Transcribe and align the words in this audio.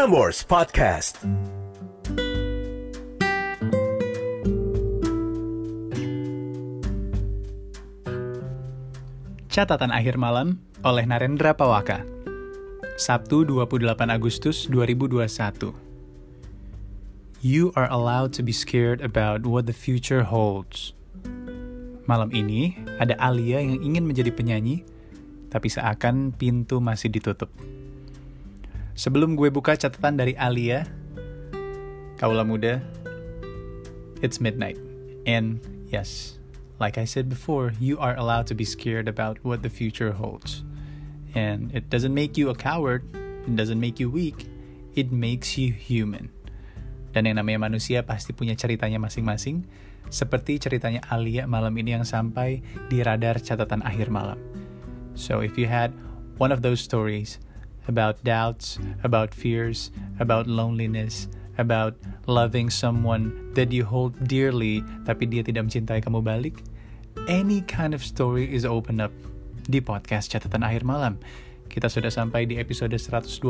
Prambors 0.00 0.40
Podcast. 0.48 1.20
Catatan 9.52 9.92
akhir 9.92 10.16
malam 10.16 10.64
oleh 10.88 11.04
Narendra 11.04 11.52
Pawaka. 11.52 12.00
Sabtu 12.96 13.44
28 13.44 14.08
Agustus 14.08 14.64
2021. 14.72 15.76
You 17.44 17.68
are 17.76 17.92
allowed 17.92 18.32
to 18.32 18.40
be 18.40 18.56
scared 18.56 19.04
about 19.04 19.44
what 19.44 19.68
the 19.68 19.76
future 19.76 20.24
holds. 20.24 20.96
Malam 22.08 22.32
ini 22.32 22.72
ada 22.96 23.20
Alia 23.20 23.60
yang 23.60 23.84
ingin 23.84 24.08
menjadi 24.08 24.32
penyanyi, 24.32 24.80
tapi 25.52 25.68
seakan 25.68 26.32
pintu 26.32 26.80
masih 26.80 27.12
ditutup. 27.12 27.52
Sebelum 29.00 29.32
gue 29.32 29.48
buka 29.48 29.80
catatan 29.80 30.20
dari 30.20 30.36
Alia, 30.36 30.84
kaulah 32.20 32.44
muda, 32.44 32.84
it's 34.20 34.44
midnight. 34.44 34.76
And 35.24 35.56
yes, 35.88 36.36
like 36.76 37.00
I 37.00 37.08
said 37.08 37.32
before, 37.32 37.72
you 37.80 37.96
are 37.96 38.12
allowed 38.12 38.44
to 38.52 38.54
be 38.54 38.68
scared 38.68 39.08
about 39.08 39.40
what 39.40 39.64
the 39.64 39.72
future 39.72 40.12
holds. 40.12 40.60
And 41.32 41.72
it 41.72 41.88
doesn't 41.88 42.12
make 42.12 42.36
you 42.36 42.52
a 42.52 42.56
coward, 42.56 43.08
it 43.48 43.56
doesn't 43.56 43.80
make 43.80 43.96
you 43.96 44.12
weak, 44.12 44.44
it 44.92 45.08
makes 45.08 45.56
you 45.56 45.72
human. 45.72 46.28
Dan 47.16 47.24
yang 47.24 47.40
namanya 47.40 47.72
manusia 47.72 48.04
pasti 48.04 48.36
punya 48.36 48.52
ceritanya 48.52 49.00
masing-masing, 49.00 49.64
seperti 50.12 50.60
ceritanya 50.60 51.00
Alia 51.08 51.48
malam 51.48 51.72
ini 51.80 51.96
yang 51.96 52.04
sampai 52.04 52.60
di 52.92 53.00
radar 53.00 53.40
catatan 53.40 53.80
akhir 53.80 54.12
malam. 54.12 54.36
So 55.16 55.40
if 55.40 55.56
you 55.56 55.72
had 55.72 55.88
one 56.36 56.52
of 56.52 56.60
those 56.60 56.84
stories 56.84 57.40
about 57.90 58.22
doubts, 58.22 58.78
about 59.02 59.34
fears, 59.34 59.90
about 60.22 60.46
loneliness, 60.46 61.26
about 61.58 61.98
loving 62.30 62.70
someone 62.70 63.34
that 63.58 63.74
you 63.74 63.82
hold 63.82 64.14
dearly 64.30 64.86
tapi 65.02 65.26
dia 65.26 65.42
tidak 65.42 65.66
mencintai 65.66 65.98
kamu 65.98 66.22
balik, 66.22 66.62
any 67.26 67.60
kind 67.66 67.90
of 67.90 68.00
story 68.06 68.46
is 68.46 68.62
open 68.62 69.02
up 69.02 69.10
di 69.66 69.82
podcast 69.82 70.30
catatan 70.30 70.62
akhir 70.62 70.86
malam. 70.86 71.18
Kita 71.66 71.90
sudah 71.90 72.10
sampai 72.10 72.46
di 72.46 72.58
episode 72.62 72.94
120 72.94 73.42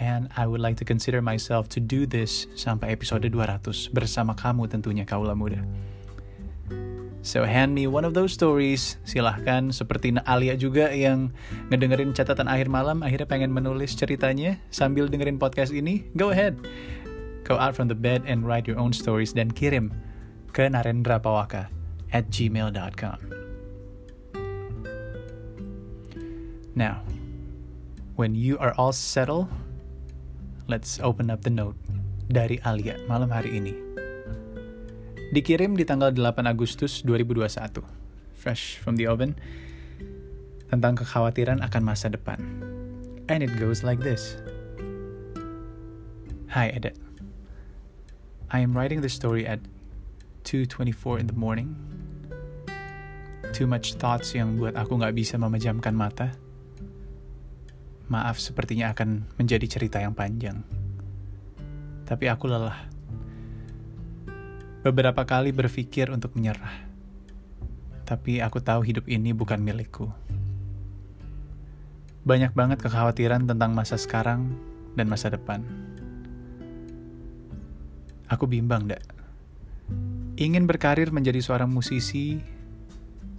and 0.00 0.28
I 0.34 0.48
would 0.48 0.60
like 0.60 0.76
to 0.82 0.86
consider 0.88 1.22
myself 1.22 1.68
to 1.76 1.80
do 1.80 2.08
this 2.08 2.48
sampai 2.58 2.90
episode 2.90 3.24
200 3.28 3.94
bersama 3.94 4.34
kamu 4.34 4.66
tentunya 4.66 5.04
kaula 5.06 5.36
muda. 5.36 5.62
So 7.24 7.48
hand 7.48 7.72
me 7.72 7.88
one 7.88 8.04
of 8.04 8.12
those 8.12 8.36
stories. 8.36 9.00
Silahkan 9.08 9.72
seperti 9.72 10.12
Alia 10.28 10.60
juga 10.60 10.92
yang 10.92 11.32
ngedengerin 11.72 12.12
catatan 12.12 12.52
akhir 12.52 12.68
malam 12.68 13.00
akhirnya 13.00 13.24
pengen 13.24 13.48
menulis 13.48 13.96
ceritanya 13.96 14.60
sambil 14.68 15.08
dengerin 15.08 15.40
podcast 15.40 15.72
ini. 15.72 16.04
Go 16.20 16.36
ahead. 16.36 16.60
Go 17.48 17.56
out 17.56 17.72
from 17.72 17.88
the 17.88 17.96
bed 17.96 18.28
and 18.28 18.44
write 18.44 18.68
your 18.68 18.76
own 18.76 18.92
stories 18.92 19.32
dan 19.32 19.48
kirim 19.48 19.88
ke 20.52 20.68
narendrapawaka 20.68 21.72
at 22.12 22.28
gmail.com. 22.28 23.18
Now, 26.76 27.00
when 28.20 28.36
you 28.36 28.60
are 28.60 28.76
all 28.76 28.92
settled, 28.92 29.48
let's 30.68 31.00
open 31.00 31.32
up 31.32 31.40
the 31.40 31.52
note 31.52 31.80
dari 32.28 32.60
Alia 32.68 33.00
malam 33.08 33.32
hari 33.32 33.56
ini. 33.56 33.83
Dikirim 35.34 35.74
di 35.74 35.82
tanggal 35.82 36.14
8 36.14 36.46
Agustus 36.46 37.02
2021. 37.02 37.82
Fresh 38.38 38.78
from 38.78 38.94
the 38.94 39.10
oven. 39.10 39.34
Tentang 40.70 40.94
kekhawatiran 40.94 41.58
akan 41.58 41.82
masa 41.82 42.06
depan. 42.06 42.38
And 43.26 43.42
it 43.42 43.50
goes 43.58 43.82
like 43.82 43.98
this. 43.98 44.38
Hi, 46.54 46.70
Edit. 46.70 46.94
I 48.46 48.62
am 48.62 48.78
writing 48.78 49.02
the 49.02 49.10
story 49.10 49.42
at 49.42 49.58
2.24 50.46 51.18
in 51.18 51.26
the 51.26 51.34
morning. 51.34 51.74
Too 53.50 53.66
much 53.66 53.98
thoughts 53.98 54.38
yang 54.38 54.54
buat 54.54 54.78
aku 54.78 55.02
gak 55.02 55.18
bisa 55.18 55.34
memejamkan 55.34 55.98
mata. 55.98 56.30
Maaf 58.06 58.38
sepertinya 58.38 58.94
akan 58.94 59.26
menjadi 59.34 59.66
cerita 59.66 59.98
yang 59.98 60.14
panjang. 60.14 60.62
Tapi 62.06 62.30
aku 62.30 62.46
lelah 62.46 62.93
Beberapa 64.84 65.24
kali 65.24 65.48
berpikir 65.48 66.12
untuk 66.12 66.36
menyerah, 66.36 66.84
tapi 68.04 68.44
aku 68.44 68.60
tahu 68.60 68.84
hidup 68.84 69.08
ini 69.08 69.32
bukan 69.32 69.56
milikku. 69.56 70.12
Banyak 72.28 72.52
banget 72.52 72.84
kekhawatiran 72.84 73.48
tentang 73.48 73.72
masa 73.72 73.96
sekarang 73.96 74.52
dan 74.92 75.08
masa 75.08 75.32
depan. 75.32 75.64
Aku 78.28 78.44
bimbang, 78.44 78.84
dak. 78.84 79.00
Ingin 80.36 80.68
berkarir 80.68 81.08
menjadi 81.08 81.40
seorang 81.40 81.72
musisi, 81.72 82.36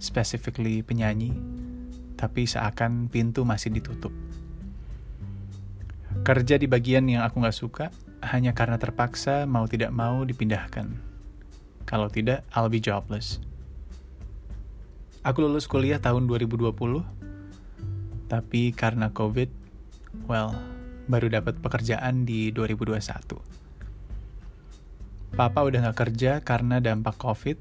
specifically 0.02 0.82
penyanyi, 0.82 1.30
tapi 2.18 2.42
seakan 2.50 3.06
pintu 3.06 3.46
masih 3.46 3.70
ditutup. 3.70 4.10
Kerja 6.26 6.58
di 6.58 6.66
bagian 6.66 7.06
yang 7.06 7.22
aku 7.22 7.38
gak 7.38 7.54
suka 7.54 7.86
hanya 8.34 8.50
karena 8.50 8.82
terpaksa 8.82 9.46
mau 9.46 9.70
tidak 9.70 9.94
mau 9.94 10.26
dipindahkan 10.26 11.14
kalau 11.86 12.10
tidak, 12.10 12.42
I'll 12.50 12.66
be 12.66 12.82
jobless. 12.82 13.38
Aku 15.22 15.42
lulus 15.42 15.70
kuliah 15.70 16.02
tahun 16.02 16.26
2020, 16.26 16.70
tapi 18.26 18.74
karena 18.74 19.10
COVID, 19.14 19.50
well, 20.26 20.50
baru 21.06 21.30
dapat 21.30 21.62
pekerjaan 21.62 22.26
di 22.26 22.50
2021. 22.50 23.38
Papa 25.34 25.60
udah 25.62 25.90
gak 25.90 25.98
kerja 26.06 26.42
karena 26.42 26.82
dampak 26.82 27.14
COVID. 27.18 27.58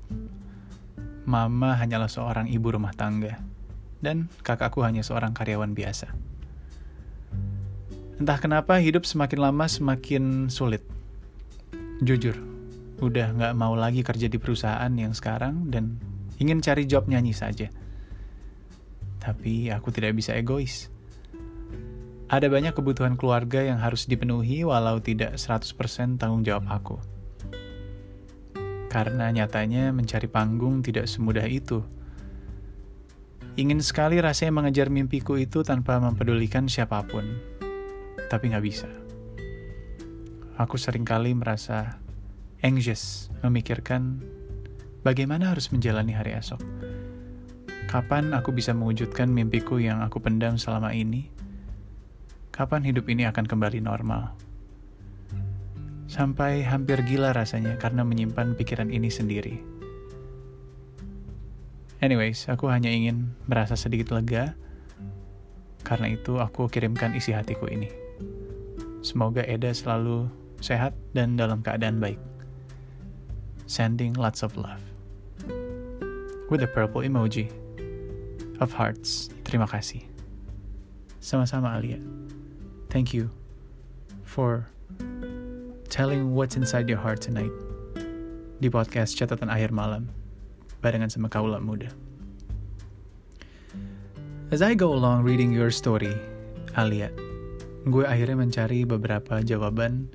Mama 1.26 1.74
hanyalah 1.78 2.10
seorang 2.10 2.50
ibu 2.50 2.70
rumah 2.70 2.94
tangga. 2.94 3.42
Dan 4.02 4.30
kakakku 4.46 4.86
hanya 4.86 5.02
seorang 5.02 5.34
karyawan 5.34 5.74
biasa. 5.74 6.14
Entah 8.22 8.40
kenapa 8.40 8.78
hidup 8.78 9.04
semakin 9.04 9.40
lama 9.42 9.66
semakin 9.66 10.48
sulit. 10.48 10.86
Jujur, 12.00 12.38
udah 13.00 13.36
nggak 13.36 13.54
mau 13.60 13.76
lagi 13.76 14.02
kerja 14.06 14.32
di 14.32 14.40
perusahaan 14.40 14.92
yang 14.96 15.12
sekarang 15.12 15.68
dan 15.68 16.00
ingin 16.40 16.64
cari 16.64 16.88
job 16.88 17.08
nyanyi 17.12 17.36
saja. 17.36 17.68
Tapi 19.20 19.74
aku 19.74 19.90
tidak 19.92 20.16
bisa 20.16 20.38
egois. 20.38 20.88
Ada 22.26 22.50
banyak 22.50 22.74
kebutuhan 22.74 23.18
keluarga 23.18 23.62
yang 23.62 23.78
harus 23.78 24.10
dipenuhi 24.10 24.66
walau 24.66 24.98
tidak 24.98 25.38
100% 25.38 26.18
tanggung 26.18 26.42
jawab 26.42 26.66
aku. 26.70 26.98
Karena 28.90 29.30
nyatanya 29.30 29.92
mencari 29.92 30.26
panggung 30.32 30.80
tidak 30.82 31.06
semudah 31.06 31.46
itu. 31.46 31.84
Ingin 33.56 33.80
sekali 33.80 34.20
rasanya 34.20 34.52
mengejar 34.52 34.92
mimpiku 34.92 35.40
itu 35.40 35.64
tanpa 35.64 36.00
mempedulikan 36.00 36.68
siapa 36.68 37.04
pun. 37.08 37.24
Tapi 38.32 38.52
nggak 38.52 38.66
bisa. 38.66 38.90
Aku 40.56 40.80
sering 40.80 41.04
kali 41.04 41.36
merasa 41.36 42.05
anxious, 42.66 43.30
memikirkan 43.46 44.26
bagaimana 45.06 45.54
harus 45.54 45.70
menjalani 45.70 46.18
hari 46.18 46.34
esok. 46.34 46.58
Kapan 47.86 48.34
aku 48.34 48.50
bisa 48.50 48.74
mewujudkan 48.74 49.30
mimpiku 49.30 49.78
yang 49.78 50.02
aku 50.02 50.18
pendam 50.18 50.58
selama 50.58 50.90
ini? 50.90 51.30
Kapan 52.50 52.82
hidup 52.82 53.06
ini 53.06 53.30
akan 53.30 53.46
kembali 53.46 53.86
normal? 53.86 54.34
Sampai 56.10 56.66
hampir 56.66 57.06
gila 57.06 57.38
rasanya 57.38 57.78
karena 57.78 58.02
menyimpan 58.02 58.58
pikiran 58.58 58.90
ini 58.90 59.14
sendiri. 59.14 59.62
Anyways, 62.02 62.50
aku 62.50 62.66
hanya 62.74 62.90
ingin 62.90 63.38
merasa 63.46 63.78
sedikit 63.78 64.10
lega. 64.10 64.58
Karena 65.86 66.10
itu 66.18 66.42
aku 66.42 66.66
kirimkan 66.66 67.14
isi 67.14 67.30
hatiku 67.30 67.70
ini. 67.70 67.94
Semoga 69.06 69.46
Eda 69.46 69.70
selalu 69.70 70.26
sehat 70.58 70.98
dan 71.14 71.38
dalam 71.38 71.62
keadaan 71.62 72.02
baik 72.02 72.18
sending 73.66 74.14
lots 74.14 74.42
of 74.42 74.58
love. 74.58 74.82
With 76.50 76.62
a 76.62 76.70
purple 76.70 77.02
emoji 77.02 77.50
of 78.62 78.72
hearts. 78.72 79.34
Terima 79.44 79.66
kasih. 79.66 80.06
Sama-sama 81.20 81.74
Alia. 81.74 81.98
Thank 82.94 83.12
you 83.12 83.34
for 84.24 84.70
telling 85.90 86.38
what's 86.38 86.56
inside 86.56 86.86
your 86.88 87.02
heart 87.02 87.20
tonight 87.22 87.52
di 88.62 88.72
podcast 88.72 89.18
catatan 89.20 89.52
akhir 89.52 89.76
malam 89.76 90.08
barengan 90.80 91.12
sama 91.12 91.28
kaula 91.28 91.60
muda. 91.60 91.92
As 94.54 94.62
I 94.62 94.78
go 94.78 94.94
along 94.94 95.26
reading 95.26 95.50
your 95.50 95.74
story, 95.74 96.14
Alia, 96.78 97.10
gue 97.90 98.06
akhirnya 98.06 98.38
mencari 98.38 98.86
beberapa 98.86 99.42
jawaban 99.42 100.14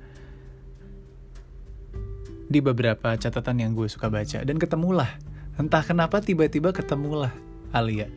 di 2.51 2.59
beberapa 2.59 3.15
catatan 3.15 3.63
yang 3.63 3.71
gue 3.71 3.87
suka 3.87 4.11
baca 4.11 4.43
dan 4.43 4.59
ketemulah 4.59 5.07
entah 5.55 5.83
kenapa 5.87 6.19
tiba-tiba 6.19 6.75
ketemulah 6.75 7.31
Alia 7.71 8.11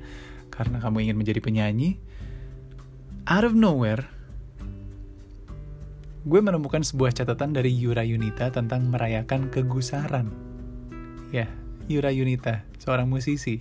karena 0.51 0.83
kamu 0.83 1.07
ingin 1.07 1.17
menjadi 1.17 1.39
penyanyi 1.39 2.03
out 3.31 3.47
of 3.47 3.55
nowhere 3.55 4.11
gue 6.25 6.41
menemukan 6.41 6.81
sebuah 6.81 7.13
catatan 7.13 7.53
dari 7.53 7.69
Yura 7.69 8.01
Yunita 8.01 8.49
tentang 8.49 8.89
merayakan 8.89 9.53
kegusaran. 9.53 10.33
Ya, 11.29 11.53
Yura 11.85 12.09
Yunita, 12.09 12.65
seorang 12.81 13.13
musisi. 13.13 13.61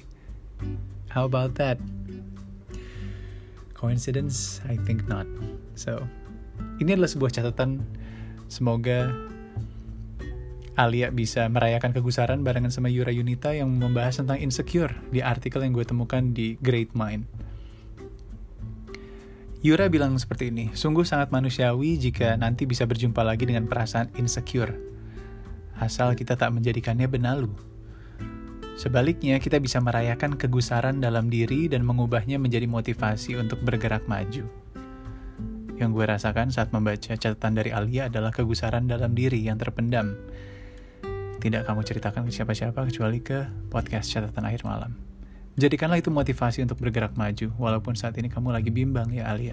How 1.12 1.28
about 1.28 1.60
that? 1.60 1.76
Coincidence? 3.76 4.64
I 4.64 4.80
think 4.88 5.04
not. 5.12 5.28
So, 5.76 6.08
ini 6.80 6.96
adalah 6.96 7.12
sebuah 7.12 7.36
catatan. 7.36 7.84
Semoga 8.48 9.12
Alia 10.74 11.14
bisa 11.14 11.46
merayakan 11.46 11.94
kegusaran 11.94 12.42
barengan 12.42 12.74
sama 12.74 12.90
Yura 12.90 13.14
Yunita 13.14 13.54
yang 13.54 13.70
membahas 13.70 14.18
tentang 14.18 14.42
insecure 14.42 14.98
di 15.14 15.22
artikel 15.22 15.62
yang 15.62 15.70
gue 15.70 15.86
temukan 15.86 16.34
di 16.34 16.58
Great 16.66 16.98
Mind. 16.98 17.30
Yura 19.62 19.86
bilang 19.88 20.18
seperti 20.18 20.50
ini, 20.50 20.74
sungguh 20.74 21.06
sangat 21.06 21.30
manusiawi 21.30 22.02
jika 22.02 22.36
nanti 22.36 22.66
bisa 22.66 22.90
berjumpa 22.90 23.22
lagi 23.22 23.46
dengan 23.46 23.70
perasaan 23.70 24.12
insecure. 24.18 24.74
Asal 25.78 26.18
kita 26.18 26.34
tak 26.36 26.50
menjadikannya 26.52 27.06
benalu. 27.06 27.54
Sebaliknya, 28.74 29.38
kita 29.38 29.62
bisa 29.62 29.78
merayakan 29.78 30.36
kegusaran 30.42 30.98
dalam 30.98 31.30
diri 31.30 31.70
dan 31.70 31.86
mengubahnya 31.86 32.42
menjadi 32.42 32.66
motivasi 32.66 33.38
untuk 33.38 33.62
bergerak 33.62 34.10
maju. 34.10 34.50
Yang 35.78 35.90
gue 35.94 36.06
rasakan 36.10 36.50
saat 36.50 36.74
membaca 36.74 37.14
catatan 37.14 37.54
dari 37.54 37.70
Alia 37.70 38.10
adalah 38.10 38.34
kegusaran 38.34 38.90
dalam 38.90 39.14
diri 39.14 39.46
yang 39.46 39.62
terpendam. 39.62 40.18
Tidak 41.44 41.68
kamu 41.68 41.84
ceritakan 41.84 42.24
ke 42.24 42.32
siapa-siapa 42.32 42.88
kecuali 42.88 43.20
ke 43.20 43.44
podcast 43.68 44.08
catatan 44.08 44.48
akhir 44.48 44.64
malam. 44.64 44.96
Jadikanlah 45.60 46.00
itu 46.00 46.08
motivasi 46.08 46.64
untuk 46.64 46.80
bergerak 46.80 47.20
maju, 47.20 47.52
walaupun 47.60 48.00
saat 48.00 48.16
ini 48.16 48.32
kamu 48.32 48.56
lagi 48.56 48.72
bimbang 48.72 49.12
ya 49.12 49.28
Alia. 49.28 49.52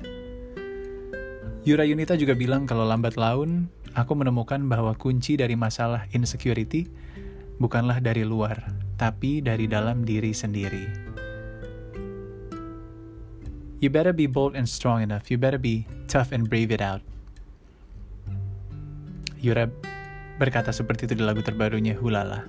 Yura 1.66 1.82
Yunita 1.82 2.14
juga 2.14 2.38
bilang 2.38 2.62
kalau 2.62 2.86
lambat 2.86 3.18
laun, 3.18 3.66
aku 3.98 4.14
menemukan 4.14 4.62
bahwa 4.70 4.94
kunci 4.94 5.34
dari 5.34 5.58
masalah 5.58 6.06
insecurity 6.14 6.86
bukanlah 7.58 7.98
dari 7.98 8.22
luar, 8.22 8.70
tapi 8.94 9.42
dari 9.42 9.66
dalam 9.66 10.06
diri 10.06 10.30
sendiri. 10.30 10.86
You 13.82 13.90
better 13.90 14.14
be 14.14 14.30
bold 14.30 14.54
and 14.54 14.70
strong 14.70 15.02
enough. 15.02 15.26
You 15.26 15.42
better 15.42 15.58
be 15.58 15.90
tough 16.06 16.30
and 16.30 16.46
brave 16.46 16.70
it 16.70 16.78
out. 16.78 17.02
Yura 19.42 19.66
berkata 20.40 20.72
seperti 20.72 21.04
itu 21.04 21.20
di 21.20 21.24
lagu 21.28 21.44
terbarunya 21.44 21.92
Hulala. 22.00 22.48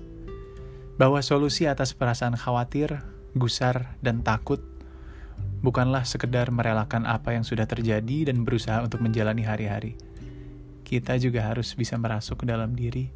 Bahwa 0.95 1.19
solusi 1.19 1.67
atas 1.67 1.91
perasaan 1.91 2.39
khawatir 2.39 3.03
gusar, 3.35 3.95
dan 3.99 4.23
takut 4.23 4.59
bukanlah 5.63 6.03
sekedar 6.03 6.49
merelakan 6.51 7.05
apa 7.07 7.35
yang 7.35 7.45
sudah 7.45 7.67
terjadi 7.67 8.31
dan 8.31 8.43
berusaha 8.43 8.81
untuk 8.83 8.99
menjalani 9.03 9.45
hari-hari. 9.45 9.95
Kita 10.83 11.15
juga 11.15 11.47
harus 11.47 11.71
bisa 11.77 11.95
merasuk 11.95 12.43
ke 12.43 12.45
dalam 12.49 12.75
diri 12.75 13.07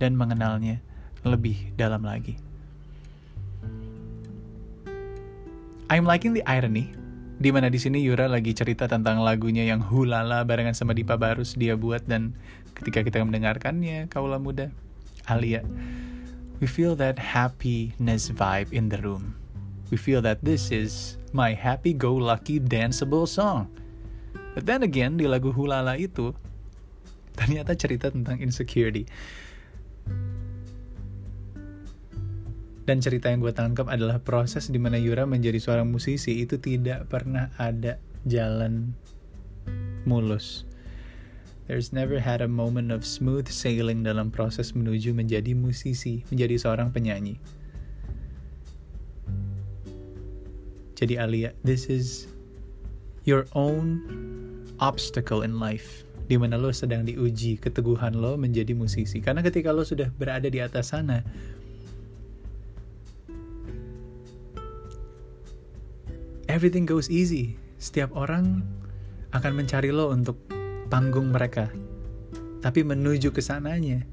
dan 0.00 0.16
mengenalnya 0.16 0.80
lebih 1.26 1.76
dalam 1.76 2.00
lagi. 2.00 2.40
I'm 5.90 6.06
liking 6.06 6.32
the 6.32 6.46
irony, 6.46 6.94
di 7.42 7.50
mana 7.50 7.66
di 7.66 7.76
sini 7.76 8.00
Yura 8.00 8.30
lagi 8.30 8.54
cerita 8.54 8.86
tentang 8.86 9.20
lagunya 9.20 9.66
yang 9.66 9.82
hulala 9.82 10.46
barengan 10.46 10.72
sama 10.72 10.94
Dipa 10.94 11.18
Barus 11.18 11.58
dia 11.58 11.74
buat 11.74 12.06
dan 12.06 12.32
ketika 12.76 13.06
kita 13.06 13.22
mendengarkannya, 13.22 14.06
kaulah 14.10 14.38
muda, 14.38 14.70
Alia, 15.26 15.62
we 16.58 16.66
feel 16.66 16.94
that 16.98 17.18
happiness 17.18 18.30
vibe 18.30 18.70
in 18.74 18.90
the 18.90 19.00
room 19.00 19.40
we 19.90 19.98
feel 19.98 20.22
that 20.22 20.38
this 20.40 20.70
is 20.70 21.18
my 21.34 21.52
happy-go-lucky 21.52 22.62
danceable 22.62 23.26
song. 23.26 23.66
But 24.54 24.66
then 24.66 24.86
again, 24.86 25.18
di 25.18 25.26
lagu 25.26 25.50
Hulala 25.50 25.98
itu, 25.98 26.34
ternyata 27.38 27.74
cerita 27.74 28.10
tentang 28.10 28.38
insecurity. 28.38 29.06
Dan 32.86 32.98
cerita 32.98 33.30
yang 33.30 33.38
gue 33.38 33.54
tangkap 33.54 33.86
adalah 33.86 34.18
proses 34.18 34.66
di 34.66 34.78
mana 34.78 34.98
Yura 34.98 35.22
menjadi 35.22 35.62
seorang 35.62 35.86
musisi 35.86 36.42
itu 36.42 36.58
tidak 36.58 37.06
pernah 37.06 37.54
ada 37.54 38.02
jalan 38.26 38.94
mulus. 40.02 40.66
There's 41.70 41.94
never 41.94 42.18
had 42.18 42.42
a 42.42 42.50
moment 42.50 42.90
of 42.90 43.06
smooth 43.06 43.46
sailing 43.46 44.02
dalam 44.02 44.34
proses 44.34 44.74
menuju 44.74 45.14
menjadi 45.14 45.54
musisi, 45.54 46.26
menjadi 46.26 46.58
seorang 46.58 46.90
penyanyi. 46.90 47.38
Jadi 50.98 51.14
Alia, 51.14 51.54
this 51.62 51.86
is 51.86 52.26
your 53.22 53.46
own 53.54 54.02
obstacle 54.82 55.46
in 55.46 55.62
life 55.62 56.02
di 56.26 56.34
mana 56.34 56.58
lo 56.58 56.74
sedang 56.74 57.06
diuji 57.06 57.62
keteguhan 57.62 58.18
lo 58.18 58.34
menjadi 58.34 58.74
musisi. 58.74 59.22
Karena 59.22 59.38
ketika 59.38 59.70
lo 59.70 59.86
sudah 59.86 60.10
berada 60.10 60.50
di 60.50 60.58
atas 60.58 60.90
sana, 60.90 61.22
everything 66.50 66.82
goes 66.82 67.06
easy. 67.06 67.54
Setiap 67.78 68.10
orang 68.18 68.66
akan 69.30 69.54
mencari 69.54 69.94
lo 69.94 70.10
untuk 70.10 70.34
panggung 70.90 71.30
mereka. 71.30 71.70
Tapi 72.60 72.84
menuju 72.84 73.32
ke 73.32 73.40
sananya, 73.40 74.04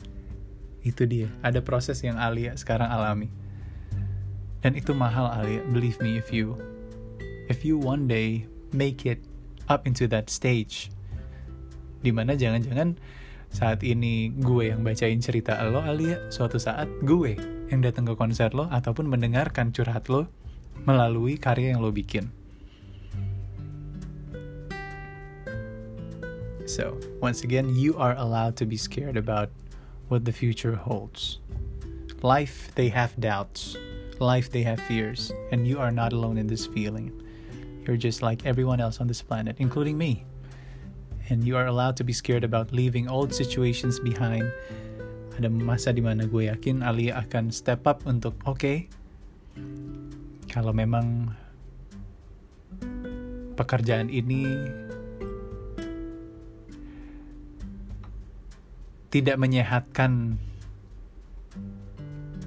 itu 0.86 1.04
dia. 1.04 1.28
Ada 1.44 1.60
proses 1.60 2.00
yang 2.06 2.16
Alia 2.16 2.56
sekarang 2.56 2.88
alami. 2.88 3.28
Dan 4.64 4.78
itu 4.78 4.96
mahal 4.96 5.28
Alia, 5.28 5.66
believe 5.74 6.00
me 6.00 6.16
if 6.16 6.32
you 6.32 6.56
if 7.48 7.64
you 7.64 7.80
one 7.80 8.06
day 8.06 8.44
make 8.76 9.08
it 9.08 9.24
up 9.72 9.88
into 9.88 10.06
that 10.08 10.28
stage 10.28 10.92
di 12.04 12.12
mana 12.12 12.36
jangan-jangan 12.36 13.00
saat 13.48 13.82
ini 13.82 14.36
gue 14.36 14.70
yang 14.76 14.84
bacain 14.84 15.24
cerita 15.24 15.56
lo 15.72 15.80
Alia 15.80 16.28
suatu 16.28 16.60
saat 16.60 16.92
gue 17.04 17.40
yang 17.72 17.80
datang 17.80 18.04
ke 18.04 18.14
konser 18.20 18.52
lo 18.52 18.68
ataupun 18.68 19.08
mendengarkan 19.08 19.72
curhat 19.72 20.12
lo 20.12 20.28
melalui 20.84 21.40
karya 21.40 21.74
yang 21.74 21.82
lo 21.82 21.90
bikin 21.90 22.28
So, 26.68 27.00
once 27.24 27.48
again, 27.48 27.72
you 27.72 27.96
are 27.96 28.12
allowed 28.20 28.60
to 28.60 28.68
be 28.68 28.76
scared 28.76 29.16
about 29.16 29.50
what 30.12 30.28
the 30.28 30.36
future 30.36 30.76
holds. 30.76 31.40
Life, 32.20 32.76
they 32.76 32.92
have 32.92 33.16
doubts. 33.24 33.80
Life, 34.20 34.52
they 34.52 34.68
have 34.68 34.84
fears. 34.84 35.32
And 35.56 35.64
you 35.64 35.80
are 35.80 35.96
not 35.96 36.12
alone 36.12 36.36
in 36.38 36.46
this 36.46 36.68
feeling. 36.68 37.16
You're 37.88 37.96
just 37.96 38.22
like 38.22 38.46
everyone 38.46 38.84
else 38.84 39.00
on 39.00 39.08
this 39.08 39.24
planet, 39.24 39.56
including 39.64 39.98
me. 39.98 40.28
And 41.32 41.40
you 41.42 41.56
are 41.56 41.72
allowed 41.72 41.96
to 41.98 42.04
be 42.04 42.12
scared 42.12 42.44
about 42.44 42.76
leaving 42.76 43.08
old 43.08 43.32
situations 43.32 43.96
behind. 44.04 44.52
Ada 45.40 45.48
masa 45.48 45.96
dimana 45.96 46.28
gue 46.28 46.52
yakin 46.52 46.84
Ali 46.84 47.16
akan 47.16 47.48
step 47.48 47.88
up 47.88 48.04
untuk 48.04 48.36
oke, 48.44 48.60
okay, 48.60 48.78
kalau 50.52 50.76
memang 50.76 51.32
pekerjaan 53.56 54.12
ini 54.12 54.58
tidak 59.18 59.42
menyehatkan 59.42 60.38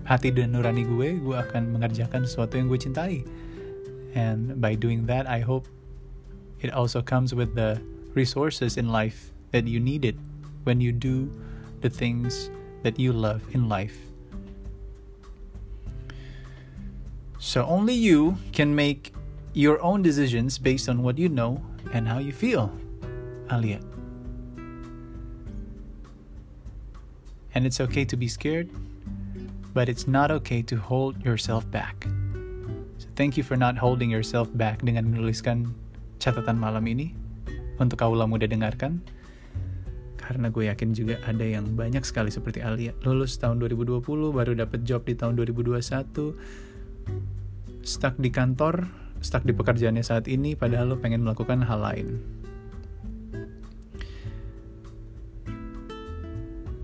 hati 0.06 0.30
dan 0.30 0.54
nurani 0.54 0.86
gue, 0.86 1.18
gue 1.18 1.36
akan 1.38 1.74
mengerjakan 1.74 2.26
sesuatu 2.26 2.58
yang 2.58 2.66
gue 2.70 2.78
cintai. 2.78 3.22
And 4.14 4.58
by 4.58 4.74
doing 4.74 5.06
that, 5.06 5.30
I 5.30 5.42
hope 5.42 5.70
it 6.62 6.74
also 6.74 7.02
comes 7.02 7.34
with 7.34 7.54
the 7.54 7.78
resources 8.14 8.74
in 8.78 8.90
life 8.90 9.30
that 9.54 9.70
you 9.70 9.78
needed 9.78 10.18
when 10.66 10.82
you 10.82 10.90
do 10.90 11.30
the 11.82 11.90
things 11.90 12.50
that 12.82 12.98
you 12.98 13.14
love 13.14 13.42
in 13.54 13.70
life. 13.70 13.94
So 17.38 17.64
only 17.64 17.94
you 17.94 18.36
can 18.52 18.74
make 18.74 19.14
your 19.54 19.80
own 19.82 20.02
decisions 20.02 20.58
based 20.58 20.88
on 20.90 21.02
what 21.02 21.18
you 21.18 21.30
know 21.30 21.62
and 21.94 22.06
how 22.06 22.18
you 22.18 22.30
feel, 22.30 22.70
Alia. 23.50 23.80
And 27.54 27.66
it's 27.66 27.82
okay 27.82 28.06
to 28.06 28.16
be 28.16 28.30
scared, 28.30 28.70
but 29.74 29.90
it's 29.90 30.06
not 30.06 30.30
okay 30.42 30.62
to 30.70 30.78
hold 30.78 31.18
yourself 31.26 31.66
back. 31.70 32.06
Thank 33.18 33.36
you 33.36 33.42
for 33.42 33.58
not 33.58 33.76
holding 33.76 34.08
yourself 34.08 34.48
back 34.54 34.80
dengan 34.80 35.10
menuliskan 35.10 35.74
catatan 36.22 36.56
malam 36.56 36.86
ini 36.86 37.12
untuk 37.82 38.00
kaulah 38.00 38.24
muda 38.24 38.46
dengarkan. 38.46 39.02
Karena 40.20 40.46
gue 40.46 40.70
yakin 40.70 40.94
juga 40.94 41.18
ada 41.26 41.42
yang 41.42 41.74
banyak 41.74 42.06
sekali 42.06 42.30
seperti 42.30 42.62
Alia 42.62 42.94
lulus 43.02 43.34
tahun 43.34 43.58
2020 43.58 43.98
baru 44.30 44.52
dapat 44.54 44.86
job 44.86 45.02
di 45.02 45.18
tahun 45.18 45.34
2021 45.34 46.70
stuck 47.82 48.14
di 48.20 48.30
kantor, 48.30 48.86
stuck 49.24 49.42
di 49.42 49.50
pekerjaannya 49.50 50.04
saat 50.04 50.30
ini 50.30 50.54
padahal 50.54 50.94
lo 50.94 50.96
pengen 51.00 51.26
melakukan 51.26 51.64
hal 51.66 51.82
lain. 51.82 52.39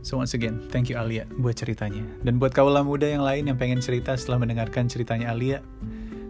So 0.07 0.23
once 0.23 0.39
again, 0.39 0.63
thank 0.71 0.87
you 0.87 0.95
Alia 0.95 1.27
buat 1.43 1.59
ceritanya. 1.59 2.07
Dan 2.23 2.39
buat 2.39 2.55
kaulah 2.55 2.87
muda 2.87 3.11
yang 3.11 3.27
lain 3.27 3.51
yang 3.51 3.59
pengen 3.59 3.83
cerita 3.83 4.15
setelah 4.15 4.47
mendengarkan 4.47 4.87
ceritanya 4.87 5.35
Alia, 5.35 5.59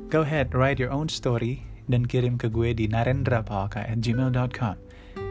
Go 0.09 0.25
ahead, 0.25 0.57
write 0.57 0.81
your 0.81 0.89
own 0.89 1.13
story 1.13 1.69
dan 1.85 2.09
kirim 2.09 2.41
ke 2.41 2.49
gue 2.49 2.73
di 2.73 2.89
narendrapawaka 2.89 3.85
at 3.85 4.01
gmail.com. 4.01 4.81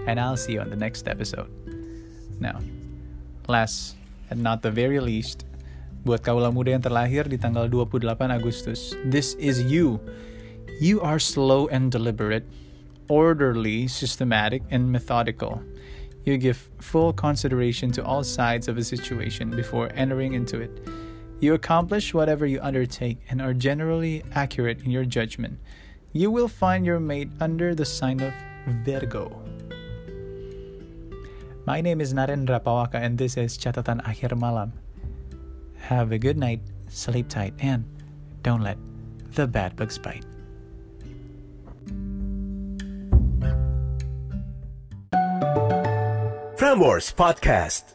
And 0.05 0.21
I'll 0.21 0.37
see 0.37 0.53
you 0.53 0.61
on 0.61 0.69
the 0.69 0.77
next 0.77 1.09
episode. 1.09 1.49
Now, 2.37 2.61
last 3.49 3.97
and 4.29 4.45
not 4.45 4.61
the 4.61 4.69
very 4.69 5.01
least, 5.01 5.49
buat 6.05 6.21
kaula 6.21 6.53
muda 6.53 6.77
yang 6.77 6.85
terlahir 6.85 7.25
di 7.25 7.41
tanggal 7.41 7.65
28 7.65 8.29
Agustus, 8.29 8.93
this 9.09 9.33
is 9.41 9.65
you. 9.65 9.97
You 10.77 11.01
are 11.01 11.17
slow 11.17 11.65
and 11.73 11.89
deliberate, 11.89 12.45
orderly, 13.09 13.89
systematic, 13.89 14.61
and 14.69 14.93
methodical. 14.93 15.65
You 16.25 16.37
give 16.37 16.57
full 16.81 17.13
consideration 17.13 17.91
to 17.93 18.03
all 18.03 18.23
sides 18.23 18.67
of 18.67 18.77
a 18.77 18.83
situation 18.83 19.51
before 19.51 19.91
entering 19.93 20.33
into 20.33 20.59
it. 20.59 20.89
You 21.39 21.53
accomplish 21.53 22.15
whatever 22.15 22.47
you 22.47 22.59
undertake 22.61 23.19
and 23.29 23.39
are 23.39 23.53
generally 23.53 24.23
accurate 24.33 24.81
in 24.81 24.89
your 24.89 25.05
judgment. 25.05 25.59
You 26.13 26.31
will 26.31 26.47
find 26.47 26.83
your 26.83 26.99
mate 26.99 27.29
under 27.39 27.75
the 27.75 27.85
sign 27.85 28.21
of 28.21 28.33
Virgo. 28.83 29.29
My 31.67 31.81
name 31.81 32.01
is 32.01 32.13
Narendra 32.13 32.59
Pawaka 32.59 32.95
and 32.95 33.17
this 33.17 33.37
is 33.37 33.57
Catatan 33.57 34.01
Akhir 34.03 34.35
Malam. 34.35 34.73
Have 35.77 36.11
a 36.11 36.17
good 36.17 36.37
night, 36.37 36.61
sleep 36.87 37.29
tight, 37.29 37.53
and 37.59 37.85
don't 38.41 38.61
let 38.61 38.77
the 39.33 39.45
bad 39.45 39.75
bugs 39.75 39.99
bite. 39.99 40.25
Frameworks 46.65 47.13
Podcast. 47.13 47.93